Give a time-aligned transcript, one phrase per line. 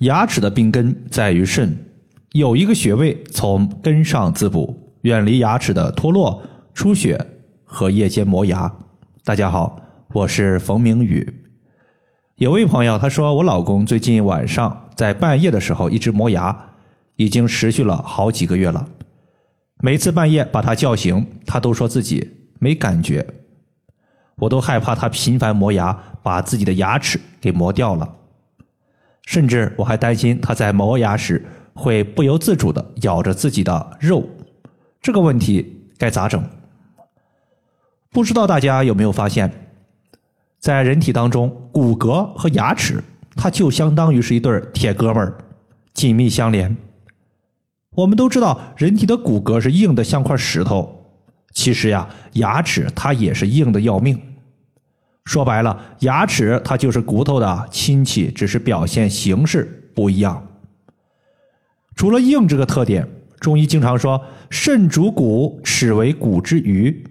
[0.00, 1.76] 牙齿的病根在于肾，
[2.30, 6.40] 有一个穴位从根上滋补，远离牙齿的脱落、
[6.72, 7.20] 出血
[7.64, 8.72] 和夜间磨牙。
[9.24, 9.80] 大家好，
[10.12, 11.42] 我是冯明宇。
[12.36, 16.56] 有位朋友他说，我老公最近晚上在半夜的时候一直磨牙，
[17.16, 18.88] 已经持续了好几个月了。
[19.82, 23.26] 每次半夜把他叫醒，他都说自己没感觉，
[24.36, 28.14] 我都害怕他频繁磨牙把自己的牙齿给磨掉了。
[29.28, 34.26] 甚至我还担心他在磨牙时会不由自主的咬着自己的肉，
[35.02, 36.42] 这个问题该咋整？
[38.10, 39.52] 不知道大家有没有发现，
[40.58, 43.04] 在人体当中，骨骼和牙齿
[43.36, 45.36] 它就相当于是一对铁哥们儿，
[45.92, 46.74] 紧密相连。
[47.96, 51.04] 我们都知道，人体的骨骼是硬的像块石头，
[51.52, 54.18] 其实呀，牙齿它也是硬的要命。
[55.28, 60.42] 说白了，牙齿它就是骨头的亲戚，只是表现形式不一样。
[61.94, 63.06] 除了硬这个特点，
[63.38, 67.04] 中医经常说“肾主骨，齿为骨之余”，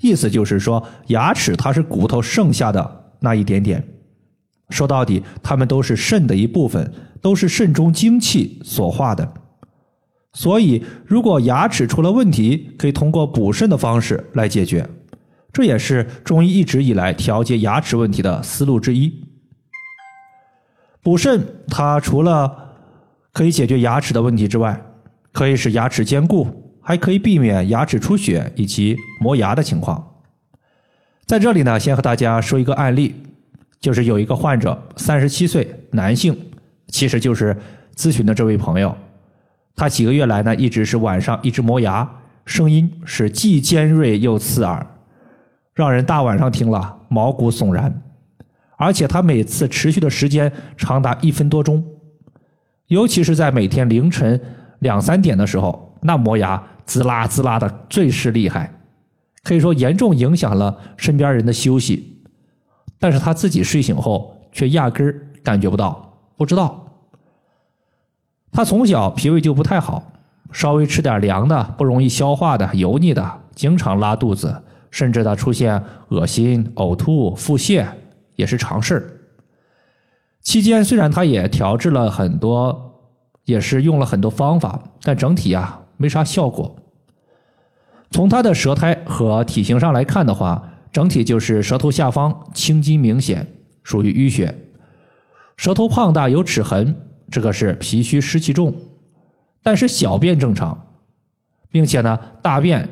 [0.00, 3.82] 意思就是说，牙齿它是骨头剩下的那一点点。
[4.70, 9.32] 说到底，它们都是肾的一部分，都是肾中精气所化的。
[10.32, 14.88] 所以，如果牙齿出了问题，可以通过补肾的方式来解决。
[15.52, 19.24] 这也是中医一直以来调节牙齿问题的思路之一。
[21.02, 22.74] 补肾，它除了
[23.32, 24.80] 可以解决牙齿的问题之外，
[25.32, 30.16] 可以使牙齿坚固，还可以避免牙齿出血以及磨牙的情况。
[31.24, 33.14] 在这里呢，先和大家说一个案例，
[33.80, 36.36] 就是有一个患者，三十七岁，男性，
[36.88, 37.56] 其实就是
[37.96, 38.96] 咨询的这位朋友，
[39.76, 42.08] 他几个月来呢，一直是晚上一直磨牙，
[42.44, 44.86] 声音是既尖锐又刺耳。
[45.78, 48.02] 让人大晚上听了毛骨悚然，
[48.76, 51.84] 而且他每次持续的时间长达一分多钟，
[52.88, 54.40] 尤其是在每天凌晨
[54.80, 58.74] 两三点的时候，那磨牙滋啦滋啦的最是厉害，
[59.44, 62.24] 可以说严重影响了身边人的休息。
[62.98, 66.86] 但是他自己睡醒后却压根儿感觉不到，不知道。
[68.50, 70.02] 他从小脾胃就不太好，
[70.50, 74.64] 稍微吃点凉的不容易消化的油腻的，经常拉肚子。
[74.90, 77.86] 甚至他出现恶心、呕吐、腹泻
[78.36, 79.14] 也是常事
[80.40, 83.02] 期间虽然他也调治了很多，
[83.44, 86.76] 也是用了很多方法，但整体啊没啥效果。
[88.10, 93.46] 从他的舌苔和体型上来看的话，整体就是舌头下方青筋明显，
[93.82, 94.54] 属于淤血；
[95.58, 96.96] 舌头胖大有齿痕，
[97.30, 98.74] 这个是脾虚湿气重。
[99.62, 100.86] 但是小便正常，
[101.70, 102.88] 并且呢大便。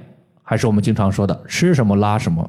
[0.48, 2.48] 还是我们经常说的吃什么拉什么，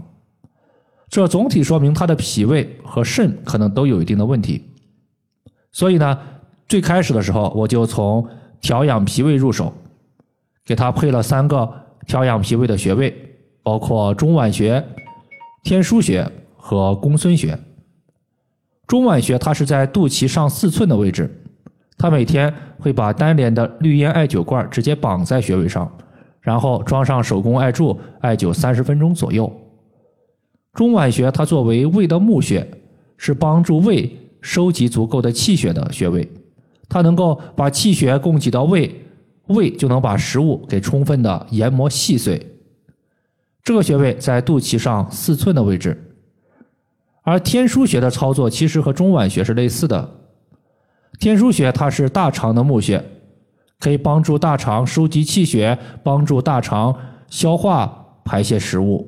[1.09, 4.63] 这总体说明他的脾胃和肾可能都有一定的问题。
[5.71, 6.19] 所以呢，
[6.67, 8.27] 最开始的时候我就从
[8.61, 9.73] 调养脾胃入手，
[10.63, 11.67] 给他配了三个
[12.05, 13.11] 调养脾胃的穴位，
[13.63, 14.85] 包括中脘穴、
[15.63, 17.57] 天枢穴和公孙穴。
[18.85, 21.43] 中脘穴它是在肚脐上四寸的位置，
[21.97, 25.91] 他每天会把单连的绿烟艾灸罐直接绑在穴位上。
[26.47, 29.51] 然后装上手工艾柱，艾灸三十分钟左右。
[30.73, 32.65] 中脘穴它作为胃的募穴，
[33.17, 34.09] 是帮助胃
[34.39, 36.25] 收集足够的气血的穴位。
[36.87, 38.89] 它能够把气血供给到胃，
[39.47, 42.41] 胃就能把食物给充分的研磨细碎。
[43.61, 46.01] 这个穴位在肚脐上四寸的位置。
[47.23, 50.09] 而天枢穴的操作其实和中脘穴是类似的。
[51.19, 53.03] 天枢穴它是大肠的募穴。
[53.79, 56.95] 可以帮助大肠收集气血，帮助大肠
[57.29, 59.07] 消化排泄食物。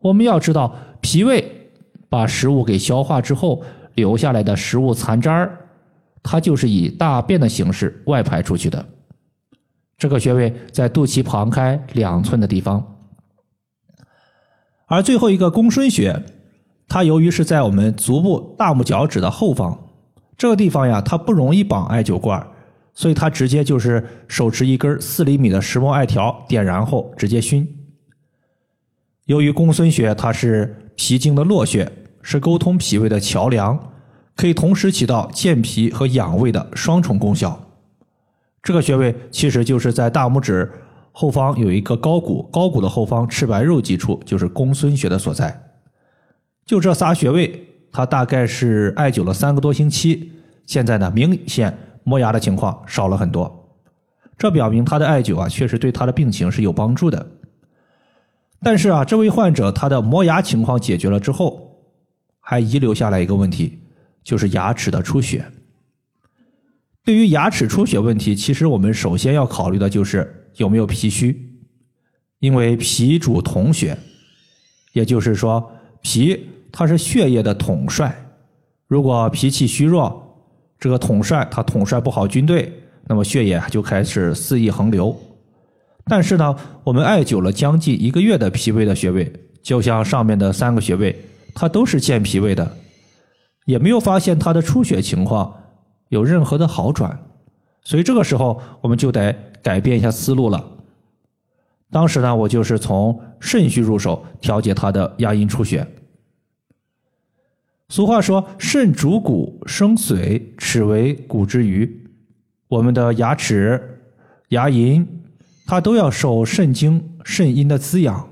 [0.00, 1.70] 我们要知道，脾胃
[2.08, 3.62] 把食物给消化之后，
[3.94, 5.68] 留下来的食物残渣儿，
[6.22, 8.84] 它就是以大便的形式外排出去的。
[9.98, 12.96] 这个穴位在肚脐旁开两寸的地方。
[14.86, 16.24] 而最后一个公孙穴，
[16.88, 19.78] 它由于是在我们足部大拇脚趾的后方，
[20.38, 22.49] 这个地方呀，它不容易绑艾灸罐。
[23.00, 27.66] 所以他直接就是手持一根四厘米的石墨艾条，点燃后直接熏。
[29.24, 33.94] 由于公孙穴它是脾经的络穴，是沟通脾胃的桥梁，
[34.36, 37.58] 可以同时起到健脾和养胃的双重功效。
[38.62, 40.70] 这个穴位其实就是在大拇指
[41.10, 45.58] 后方有一个高骨，高骨的后方赤白肉际处就是公孙穴的所在。
[46.66, 50.32] 就这仨穴位，他大概是艾灸了三个多星期，
[50.66, 51.74] 现在呢明显。
[52.04, 53.70] 磨牙的情况少了很多，
[54.38, 57.30] 这表明他的艾灸啊确实对他的病情是有帮助的。
[58.62, 61.78] 但是啊，这位患者他的磨牙情况解决了之后，
[62.40, 63.78] 还遗留下来一个问题，
[64.22, 65.44] 就是牙齿的出血。
[67.02, 71.58] 对于牙齿出血问题，其实我们首先要考虑的就是有没有脾虚，
[72.40, 73.96] 因为脾主统血，
[74.92, 78.14] 也就是说脾它是血液的统帅。
[78.86, 80.29] 如果脾气虚弱，
[80.80, 82.72] 这个统帅他统帅不好军队，
[83.06, 85.14] 那么血液就开始肆意横流。
[86.06, 89.30] 但是呢，我们艾灸了将近一个月的脾胃的穴位，
[89.62, 91.14] 就像上面的三个穴位，
[91.54, 92.76] 它都是健脾胃的，
[93.66, 95.54] 也没有发现它的出血情况。
[96.08, 97.16] 有任何的好转，
[97.84, 100.64] 所以这个时候我们就得改变一下思路了。
[101.88, 105.86] 当时呢，我就是从肾虚入手调节他的牙龈出血。
[107.90, 112.08] 俗话说：“肾主骨生髓，齿为骨之余。”
[112.68, 113.98] 我们的牙齿、
[114.50, 115.04] 牙龈，
[115.66, 118.28] 它都要受肾精、肾阴的滋养。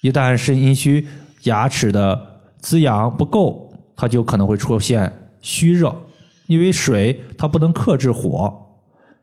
[0.00, 1.08] 一旦肾阴虚，
[1.42, 5.92] 牙齿的滋养不够，它就可能会出现虚热。
[6.46, 8.56] 因为水它不能克制火，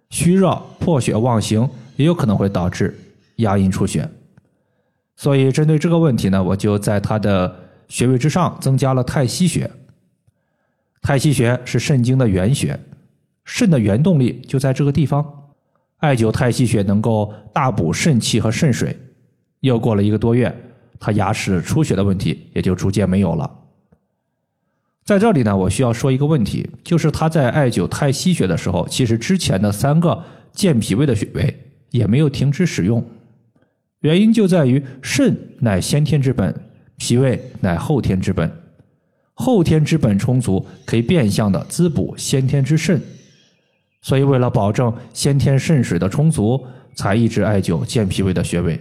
[0.09, 2.93] 虚热破血妄行，也有可能会导致
[3.37, 4.09] 牙龈出血。
[5.15, 7.55] 所以针对这个问题呢，我就在他的
[7.89, 9.69] 穴位之上增加了太溪穴。
[11.01, 12.79] 太溪穴是肾经的原穴，
[13.43, 15.25] 肾的原动力就在这个地方。
[15.97, 18.97] 艾灸太溪穴能够大补肾气和肾水。
[19.59, 20.55] 又过了一个多月，
[20.97, 23.51] 他牙齿出血的问题也就逐渐没有了。
[25.03, 33.03] 在这里呢，我需要说一个问题，就是他在艾灸太溪穴的时候，其实之前的三个健脾胃的穴位也没有停止使用。
[34.01, 36.68] 原因就在于肾乃先天之本，
[36.99, 38.51] 脾胃乃后天之本。
[39.33, 43.01] 后天之本充足，可以变相的滋补先天之肾。
[44.01, 46.63] 所以为了保证先天肾水的充足，
[46.93, 48.79] 才一直艾灸健脾胃的穴位。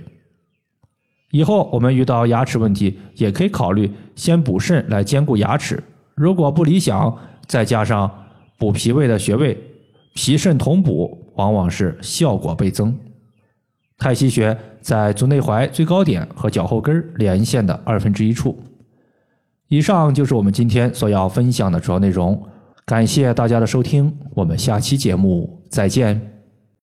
[1.31, 5.83] 以后我们遇到牙齿问题，也可以考虑先补肾来兼顾牙齿。
[6.15, 7.17] 如果不理想，
[7.47, 8.11] 再加上
[8.59, 9.57] 补脾胃的穴位，
[10.15, 12.99] 脾肾同补，往往是效果倍增。
[13.99, 18.57] 太溪穴在足内踝最高点和脚后跟连线的二分之一处。
[19.67, 22.41] 以上就是我们今天所要分享的主要内容，
[22.87, 26.38] 感谢大家的收听，我们下期节目再见。